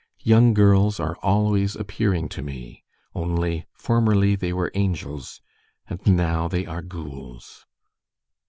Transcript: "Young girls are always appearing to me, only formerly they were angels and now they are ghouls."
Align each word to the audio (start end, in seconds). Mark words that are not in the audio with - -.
"Young 0.23 0.55
girls 0.55 0.99
are 0.99 1.15
always 1.21 1.75
appearing 1.75 2.27
to 2.29 2.41
me, 2.41 2.83
only 3.13 3.67
formerly 3.75 4.35
they 4.35 4.51
were 4.51 4.71
angels 4.73 5.41
and 5.87 6.03
now 6.07 6.47
they 6.47 6.65
are 6.65 6.81
ghouls." 6.81 7.67